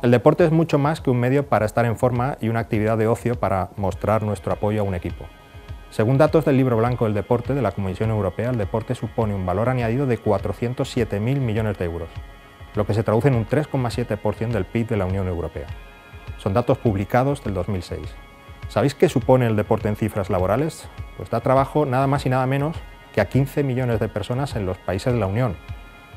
[0.00, 2.96] El deporte es mucho más que un medio para estar en forma y una actividad
[2.96, 5.26] de ocio para mostrar nuestro apoyo a un equipo.
[5.90, 9.44] Según datos del Libro Blanco del Deporte de la Comisión Europea, el deporte supone un
[9.44, 12.08] valor añadido de 407.000 millones de euros,
[12.76, 15.66] lo que se traduce en un 3,7% del PIB de la Unión Europea.
[16.36, 18.00] Son datos publicados del 2006.
[18.68, 20.88] ¿Sabéis qué supone el deporte en cifras laborales?
[21.16, 22.76] Pues da trabajo nada más y nada menos
[23.12, 25.56] que a 15 millones de personas en los países de la Unión.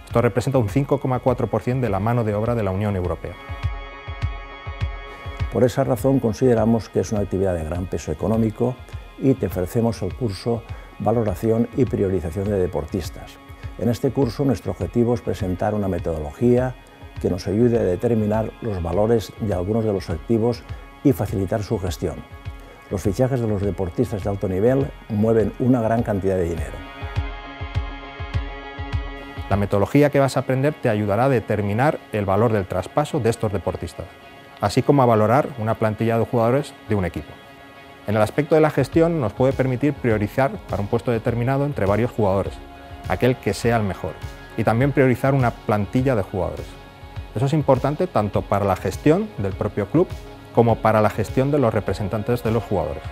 [0.05, 3.34] Esto representa un 5,4% de la mano de obra de la Unión Europea.
[5.51, 8.75] Por esa razón consideramos que es una actividad de gran peso económico
[9.19, 10.64] y te ofrecemos el curso
[11.00, 13.33] Valoración y Priorización de Deportistas.
[13.78, 16.75] En este curso nuestro objetivo es presentar una metodología
[17.21, 20.64] que nos ayude a determinar los valores de algunos de los activos
[21.04, 22.23] y facilitar su gestión.
[22.89, 26.78] Los fichajes de los deportistas de alto nivel mueven una gran cantidad de dinero.
[29.50, 33.30] La metodología que vas a aprender te ayudará a determinar el valor del traspaso de
[33.30, 34.08] estos deportistas
[34.62, 37.34] así como a valorar una plantilla de jugadores de un equipo.
[38.08, 41.86] En el aspecto de la gestión nos puede permitir priorizar para un puesto determinado entre
[41.86, 42.54] varios jugadores,
[43.09, 44.14] aquel que sea el mejor,
[44.58, 46.66] y también priorizar una plantilla de jugadores.
[47.36, 50.08] Eso es importante tanto para la gestión del propio club
[50.54, 53.04] como para la gestión de los representantes de los jugadores.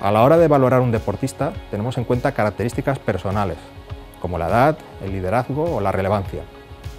[0.00, 3.56] A la hora de valorar un deportista tenemos en cuenta características personales,
[4.20, 6.42] como la edad, el liderazgo o la relevancia,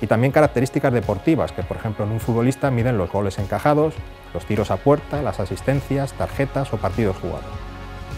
[0.01, 3.93] y también características deportivas, que por ejemplo en un futbolista miden los goles encajados,
[4.33, 7.45] los tiros a puerta, las asistencias, tarjetas o partidos jugados.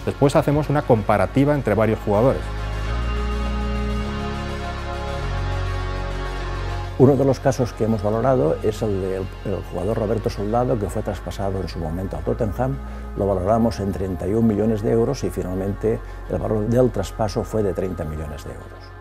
[0.05, 2.41] Después hacemos una comparativa entre varios jugadores.
[6.99, 9.25] Uno de los casos que hemos valorado es el del
[9.71, 12.75] jugador Roberto Soldado, que fue traspasado en su momento a Tottenham.
[13.16, 15.97] Lo valoramos en 31 millones de euros y finalmente
[16.30, 18.98] el valor del traspaso fue de 30 millones de euros.